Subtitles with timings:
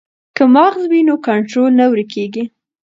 [0.35, 2.43] که مغز وي نو کنټرول نه ورکیږي.